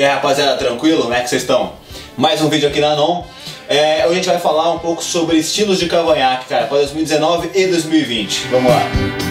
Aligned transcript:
E 0.00 0.02
aí 0.02 0.14
rapaziada, 0.14 0.56
tranquilo? 0.56 1.02
Como 1.02 1.12
é 1.12 1.20
que 1.20 1.28
vocês 1.28 1.42
estão? 1.42 1.74
Mais 2.16 2.40
um 2.40 2.48
vídeo 2.48 2.66
aqui 2.66 2.80
na 2.80 2.96
Non. 2.96 3.22
É, 3.68 4.06
hoje 4.06 4.12
a 4.12 4.14
gente 4.14 4.28
vai 4.30 4.38
falar 4.38 4.72
um 4.72 4.78
pouco 4.78 5.04
sobre 5.04 5.36
estilos 5.36 5.78
de 5.78 5.88
cavanhaque, 5.88 6.46
cara, 6.46 6.68
para 6.68 6.78
2019 6.78 7.50
e 7.54 7.66
2020. 7.66 8.46
Vamos 8.50 8.72
lá. 8.72 9.29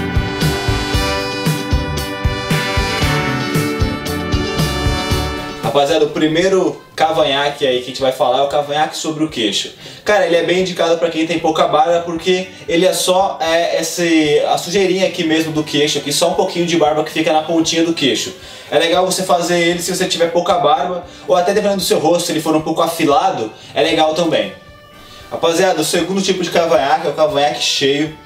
Rapaziada, 5.69 6.03
o 6.03 6.09
primeiro 6.09 6.81
cavanhaque 6.95 7.65
aí 7.65 7.77
que 7.77 7.83
a 7.83 7.87
gente 7.89 8.01
vai 8.01 8.11
falar 8.11 8.39
é 8.39 8.41
o 8.41 8.47
cavanhaque 8.47 8.97
sobre 8.97 9.23
o 9.23 9.29
queixo. 9.29 9.71
Cara, 10.03 10.25
ele 10.25 10.35
é 10.35 10.41
bem 10.41 10.61
indicado 10.61 10.97
para 10.97 11.11
quem 11.11 11.27
tem 11.27 11.37
pouca 11.37 11.67
barba 11.67 12.01
porque 12.01 12.47
ele 12.67 12.87
é 12.87 12.91
só 12.91 13.37
é, 13.39 13.79
esse, 13.79 14.39
a 14.47 14.57
sujeirinha 14.57 15.05
aqui 15.05 15.23
mesmo 15.23 15.51
do 15.51 15.63
queixo, 15.63 15.99
aqui 15.99 16.11
só 16.11 16.31
um 16.31 16.33
pouquinho 16.33 16.65
de 16.65 16.75
barba 16.75 17.03
que 17.03 17.11
fica 17.11 17.31
na 17.31 17.43
pontinha 17.43 17.83
do 17.83 17.93
queixo. 17.93 18.33
É 18.71 18.79
legal 18.79 19.05
você 19.05 19.21
fazer 19.21 19.59
ele 19.59 19.79
se 19.79 19.95
você 19.95 20.07
tiver 20.07 20.31
pouca 20.31 20.57
barba 20.57 21.03
ou 21.27 21.35
até 21.35 21.53
dependendo 21.53 21.77
do 21.77 21.83
seu 21.83 21.99
rosto, 21.99 22.25
se 22.25 22.31
ele 22.31 22.41
for 22.41 22.55
um 22.55 22.61
pouco 22.61 22.81
afilado, 22.81 23.53
é 23.75 23.83
legal 23.83 24.15
também. 24.15 24.51
Rapaziada, 25.29 25.79
o 25.81 25.85
segundo 25.85 26.19
tipo 26.19 26.41
de 26.41 26.49
cavanhaque 26.49 27.05
é 27.05 27.11
o 27.11 27.13
cavanhaque 27.13 27.61
cheio. 27.61 28.17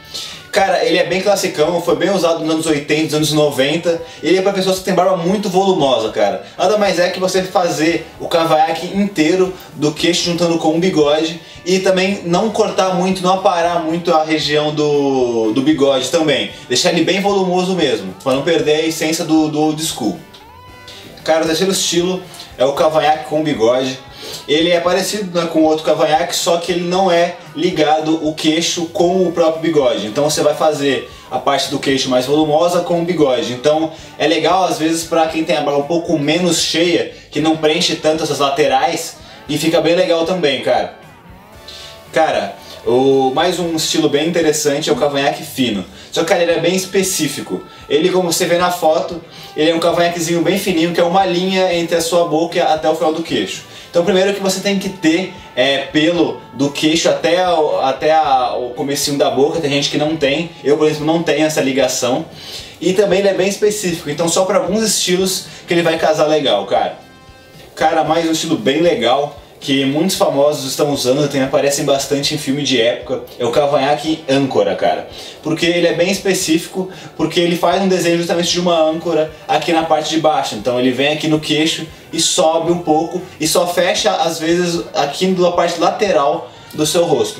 Cara, 0.53 0.85
ele 0.85 0.99
é 0.99 1.03
bem 1.03 1.19
classicão, 1.19 1.81
foi 1.81 1.95
bem 1.95 2.11
usado 2.11 2.41
nos 2.41 2.53
anos 2.53 2.65
80, 2.67 3.17
nos 3.17 3.31
anos 3.31 3.33
90. 3.33 3.99
Ele 4.21 4.37
é 4.37 4.41
para 4.43 4.53
pessoas 4.53 4.77
que 4.77 4.85
têm 4.85 4.93
barba 4.93 5.17
muito 5.17 5.49
volumosa, 5.49 6.11
cara. 6.11 6.45
Nada 6.55 6.77
mais 6.77 6.99
é 6.99 7.09
que 7.09 7.19
você 7.19 7.41
fazer 7.41 8.05
o 8.19 8.27
cavanhaque 8.27 8.95
inteiro 8.95 9.51
do 9.73 9.91
queixo 9.91 10.25
juntando 10.25 10.59
com 10.59 10.75
um 10.75 10.79
bigode 10.79 11.41
e 11.65 11.79
também 11.79 12.21
não 12.25 12.51
cortar 12.51 12.93
muito, 12.93 13.23
não 13.23 13.33
aparar 13.33 13.83
muito 13.83 14.13
a 14.13 14.23
região 14.23 14.71
do, 14.75 15.53
do 15.53 15.63
bigode 15.63 16.11
também. 16.11 16.51
Deixar 16.69 16.91
ele 16.91 17.03
bem 17.03 17.19
volumoso 17.19 17.73
mesmo, 17.73 18.13
para 18.23 18.35
não 18.35 18.43
perder 18.43 18.75
a 18.75 18.85
essência 18.85 19.25
do, 19.25 19.47
do 19.47 19.59
old 19.59 19.83
school. 19.83 20.19
Cara, 21.23 21.45
o 21.45 21.47
terceiro 21.47 21.71
estilo 21.71 22.21
é 22.59 22.63
o 22.63 22.73
cavanhaque 22.73 23.27
com 23.27 23.41
bigode. 23.41 23.97
Ele 24.47 24.71
é 24.71 24.79
parecido 24.79 25.39
né, 25.39 25.47
com 25.47 25.63
outro 25.63 25.85
cavanhaque, 25.85 26.35
só 26.35 26.57
que 26.57 26.71
ele 26.73 26.83
não 26.83 27.09
é 27.09 27.35
ligado 27.55 28.27
o 28.27 28.33
queixo 28.33 28.87
com 28.87 29.25
o 29.27 29.31
próprio 29.31 29.61
bigode. 29.61 30.07
Então 30.07 30.29
você 30.29 30.41
vai 30.41 30.53
fazer 30.53 31.09
a 31.31 31.39
parte 31.39 31.69
do 31.69 31.79
queixo 31.79 32.09
mais 32.09 32.25
volumosa 32.25 32.81
com 32.81 33.01
o 33.01 33.05
bigode. 33.05 33.53
Então 33.53 33.91
é 34.17 34.27
legal 34.27 34.65
às 34.65 34.77
vezes 34.77 35.05
para 35.05 35.27
quem 35.27 35.43
tem 35.43 35.55
a 35.55 35.61
barba 35.61 35.79
um 35.79 35.87
pouco 35.87 36.17
menos 36.19 36.61
cheia, 36.61 37.13
que 37.31 37.39
não 37.39 37.57
preenche 37.57 37.95
tanto 37.95 38.23
essas 38.23 38.39
laterais, 38.39 39.17
e 39.47 39.57
fica 39.57 39.81
bem 39.81 39.95
legal 39.95 40.25
também, 40.25 40.61
cara. 40.61 40.95
Cara, 42.11 42.55
o, 42.85 43.31
mais 43.33 43.59
um 43.59 43.75
estilo 43.75 44.09
bem 44.09 44.27
interessante 44.27 44.89
é 44.89 44.93
o 44.93 44.95
cavanhaque 44.95 45.43
fino. 45.43 45.85
Só 46.11 46.23
que 46.23 46.33
ele 46.33 46.51
é 46.51 46.59
bem 46.59 46.75
específico. 46.75 47.63
Ele, 47.89 48.09
como 48.09 48.31
você 48.31 48.45
vê 48.45 48.57
na 48.57 48.71
foto, 48.71 49.21
ele 49.55 49.71
é 49.71 49.75
um 49.75 49.79
cavanhaquezinho 49.79 50.41
bem 50.41 50.59
fininho, 50.59 50.93
que 50.93 50.99
é 50.99 51.03
uma 51.03 51.25
linha 51.25 51.73
entre 51.73 51.95
a 51.95 52.01
sua 52.01 52.25
boca 52.25 52.63
até 52.63 52.89
o 52.89 52.95
final 52.95 53.13
do 53.13 53.23
queixo. 53.23 53.63
Então 53.93 54.03
primeiro 54.03 54.33
que 54.33 54.39
você 54.39 54.59
tem 54.59 54.79
que 54.79 54.89
ter 54.89 55.31
é, 55.55 55.77
pelo 55.77 56.41
do 56.53 56.71
queixo 56.71 57.07
até, 57.07 57.47
o, 57.47 57.79
até 57.79 58.11
a, 58.11 58.55
o 58.55 58.71
comecinho 58.71 59.19
da 59.19 59.29
boca, 59.29 59.61
tem 59.61 59.69
gente 59.69 59.91
que 59.91 59.99
não 59.99 60.17
tem, 60.17 60.49
eu 60.63 60.77
por 60.77 60.87
exemplo 60.87 61.05
não 61.05 61.21
tenho 61.21 61.45
essa 61.45 61.61
ligação. 61.61 62.25
E 62.81 62.93
também 62.93 63.19
ele 63.19 63.27
é 63.27 63.35
bem 63.35 63.47
específico, 63.47 64.09
então 64.09 64.27
só 64.27 64.45
para 64.45 64.57
alguns 64.57 64.83
estilos 64.83 65.45
que 65.67 65.73
ele 65.75 65.83
vai 65.83 65.99
casar 65.99 66.25
legal, 66.25 66.65
cara. 66.65 66.97
Cara, 67.75 68.03
mais 68.03 68.27
um 68.27 68.31
estilo 68.31 68.57
bem 68.57 68.81
legal, 68.81 69.39
que 69.63 69.85
muitos 69.85 70.17
famosos 70.17 70.69
estão 70.69 70.91
usando, 70.91 71.25
também 71.25 71.43
aparecem 71.43 71.85
bastante 71.85 72.35
em 72.35 72.37
filme 72.37 72.63
de 72.63 72.81
época, 72.81 73.23
é 73.39 73.45
o 73.45 73.49
cavanhaque 73.49 74.21
âncora, 74.29 74.75
cara. 74.75 75.07
Porque 75.41 75.65
ele 75.65 75.87
é 75.87 75.93
bem 75.93 76.11
específico, 76.11 76.89
porque 77.15 77.39
ele 77.39 77.55
faz 77.55 77.81
um 77.81 77.87
desenho 77.87 78.17
justamente 78.17 78.51
de 78.51 78.59
uma 78.59 78.77
âncora 78.77 79.31
aqui 79.47 79.71
na 79.71 79.83
parte 79.83 80.09
de 80.09 80.19
baixo. 80.19 80.55
Então 80.55 80.77
ele 80.77 80.91
vem 80.91 81.13
aqui 81.13 81.29
no 81.29 81.39
queixo 81.39 81.87
e 82.11 82.19
sobe 82.19 82.73
um 82.73 82.79
pouco 82.79 83.21
e 83.39 83.47
só 83.47 83.65
fecha 83.65 84.11
às 84.11 84.37
vezes 84.37 84.83
aqui 84.93 85.27
na 85.27 85.51
parte 85.51 85.79
lateral 85.79 86.51
do 86.73 86.85
seu 86.85 87.05
rosto. 87.05 87.39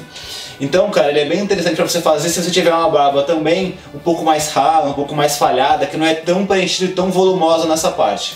Então, 0.61 0.89
cara, 0.91 1.09
ele 1.09 1.19
é 1.19 1.25
bem 1.25 1.41
interessante 1.41 1.75
para 1.75 1.89
você 1.89 1.99
fazer 1.99 2.29
se 2.29 2.41
você 2.41 2.51
tiver 2.51 2.73
uma 2.73 2.89
barba 2.89 3.23
também 3.23 3.77
um 3.93 3.99
pouco 3.99 4.23
mais 4.23 4.47
rala, 4.47 4.89
um 4.89 4.93
pouco 4.93 5.13
mais 5.13 5.37
falhada, 5.37 5.85
que 5.85 5.97
não 5.97 6.05
é 6.05 6.13
tão 6.13 6.45
preenchida 6.45 6.89
e 6.89 6.95
tão 6.95 7.11
volumosa 7.11 7.67
nessa 7.67 7.91
parte. 7.91 8.35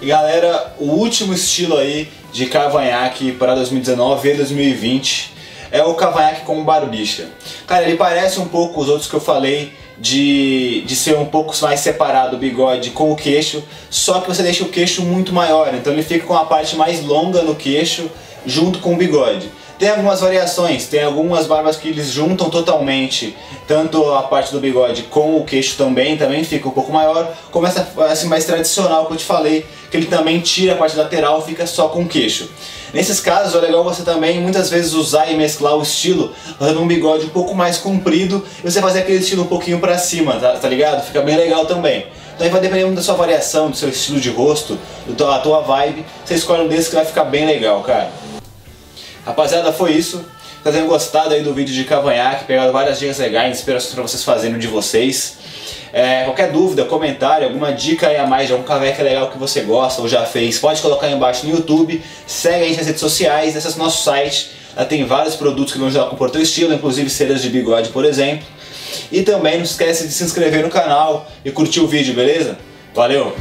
E 0.00 0.06
galera, 0.06 0.74
o 0.78 0.86
último 0.86 1.32
estilo 1.32 1.76
aí 1.76 2.08
de 2.32 2.46
cavanhaque 2.46 3.32
para 3.32 3.54
2019 3.54 4.30
e 4.30 4.34
2020 4.34 5.32
é 5.70 5.82
o 5.82 5.94
cavanhaque 5.94 6.42
com 6.42 6.62
barbicha. 6.64 7.30
Cara, 7.66 7.84
ele 7.84 7.96
parece 7.96 8.38
um 8.38 8.46
pouco 8.46 8.80
os 8.80 8.88
outros 8.88 9.08
que 9.08 9.14
eu 9.14 9.20
falei 9.20 9.72
de, 9.98 10.82
de 10.82 10.94
ser 10.94 11.16
um 11.16 11.24
pouco 11.24 11.54
mais 11.62 11.80
separado 11.80 12.36
o 12.36 12.38
bigode 12.38 12.90
com 12.90 13.10
o 13.10 13.16
queixo, 13.16 13.62
só 13.88 14.20
que 14.20 14.28
você 14.28 14.42
deixa 14.42 14.64
o 14.64 14.68
queixo 14.68 15.02
muito 15.02 15.32
maior, 15.32 15.74
então 15.74 15.92
ele 15.92 16.02
fica 16.02 16.26
com 16.26 16.36
a 16.36 16.44
parte 16.44 16.76
mais 16.76 17.02
longa 17.02 17.42
no 17.42 17.54
queixo 17.54 18.10
junto 18.44 18.80
com 18.80 18.94
o 18.94 18.96
bigode. 18.96 19.50
Tem 19.82 19.90
algumas 19.90 20.20
variações, 20.20 20.86
tem 20.86 21.02
algumas 21.02 21.48
barbas 21.48 21.74
que 21.74 21.88
eles 21.88 22.12
juntam 22.12 22.48
totalmente, 22.48 23.36
tanto 23.66 24.14
a 24.14 24.22
parte 24.22 24.52
do 24.52 24.60
bigode 24.60 25.02
com 25.10 25.36
o 25.36 25.44
queixo 25.44 25.76
também, 25.76 26.16
também 26.16 26.44
fica 26.44 26.68
um 26.68 26.70
pouco 26.70 26.92
maior, 26.92 27.34
como 27.50 27.66
essa 27.66 27.88
assim, 28.08 28.28
mais 28.28 28.44
tradicional 28.44 29.06
que 29.06 29.14
eu 29.14 29.16
te 29.16 29.24
falei, 29.24 29.66
que 29.90 29.96
ele 29.96 30.06
também 30.06 30.38
tira 30.38 30.74
a 30.74 30.76
parte 30.76 30.96
lateral 30.96 31.44
fica 31.44 31.66
só 31.66 31.88
com 31.88 32.02
o 32.02 32.06
queixo. 32.06 32.48
Nesses 32.94 33.18
casos 33.18 33.56
é 33.56 33.58
legal 33.58 33.82
você 33.82 34.04
também 34.04 34.40
muitas 34.40 34.70
vezes 34.70 34.92
usar 34.92 35.28
e 35.32 35.36
mesclar 35.36 35.76
o 35.76 35.82
estilo, 35.82 36.32
fazendo 36.60 36.80
um 36.80 36.86
bigode 36.86 37.26
um 37.26 37.30
pouco 37.30 37.52
mais 37.52 37.76
comprido 37.76 38.46
e 38.64 38.70
você 38.70 38.80
fazer 38.80 39.00
aquele 39.00 39.18
estilo 39.18 39.42
um 39.42 39.48
pouquinho 39.48 39.80
pra 39.80 39.98
cima, 39.98 40.34
tá, 40.34 40.52
tá 40.52 40.68
ligado? 40.68 41.04
Fica 41.04 41.22
bem 41.22 41.36
legal 41.36 41.66
também. 41.66 42.06
Então 42.36 42.46
aí 42.46 42.52
vai 42.52 42.60
depender 42.60 42.84
muito 42.84 42.98
da 42.98 43.02
sua 43.02 43.14
variação, 43.14 43.68
do 43.68 43.76
seu 43.76 43.88
estilo 43.88 44.20
de 44.20 44.30
rosto, 44.30 44.78
da 45.08 45.40
tua 45.40 45.60
vibe, 45.60 46.06
você 46.24 46.34
escolhe 46.34 46.62
um 46.62 46.68
desses 46.68 46.88
que 46.88 46.94
vai 46.94 47.04
ficar 47.04 47.24
bem 47.24 47.46
legal, 47.46 47.82
cara. 47.82 48.21
Rapaziada, 49.24 49.72
foi 49.72 49.92
isso. 49.92 50.24
Espero 50.56 50.76
tenham 50.76 50.88
gostado 50.88 51.34
aí 51.34 51.42
do 51.42 51.52
vídeo 51.52 51.74
de 51.74 51.84
cavanhaque, 51.84 52.44
pegado 52.44 52.72
várias 52.72 52.98
dicas 52.98 53.18
legais, 53.18 53.58
inspirações 53.58 53.92
para 53.94 54.02
vocês 54.02 54.22
fazerem 54.22 54.58
de 54.58 54.68
vocês. 54.68 55.38
É, 55.92 56.22
qualquer 56.24 56.52
dúvida, 56.52 56.84
comentário, 56.84 57.46
alguma 57.46 57.72
dica 57.72 58.08
aí 58.08 58.16
a 58.16 58.26
mais 58.26 58.46
de 58.46 58.52
algum 58.52 58.64
cavanhaque 58.64 59.02
legal 59.02 59.28
que 59.30 59.36
você 59.36 59.62
gosta 59.62 60.00
ou 60.00 60.08
já 60.08 60.24
fez, 60.24 60.58
pode 60.58 60.80
colocar 60.80 61.08
aí 61.08 61.14
embaixo 61.14 61.46
no 61.46 61.54
YouTube. 61.54 62.02
Segue 62.26 62.64
a 62.64 62.68
gente 62.68 62.76
nas 62.76 62.86
redes 62.86 63.00
sociais, 63.00 63.56
acesse 63.56 63.78
nosso 63.78 64.04
site. 64.04 64.52
Lá 64.76 64.84
tem 64.84 65.04
vários 65.04 65.34
produtos 65.34 65.72
que 65.72 65.78
vão 65.78 65.88
ajudar 65.88 66.04
a 66.04 66.08
compor 66.10 66.30
teu 66.30 66.40
estilo, 66.40 66.72
inclusive 66.72 67.10
ceras 67.10 67.42
de 67.42 67.50
bigode, 67.50 67.90
por 67.90 68.04
exemplo. 68.04 68.46
E 69.10 69.22
também 69.22 69.56
não 69.56 69.64
esquece 69.64 70.06
de 70.06 70.14
se 70.14 70.24
inscrever 70.24 70.62
no 70.62 70.70
canal 70.70 71.28
e 71.44 71.50
curtir 71.50 71.80
o 71.80 71.86
vídeo, 71.88 72.14
beleza? 72.14 72.56
Valeu! 72.94 73.34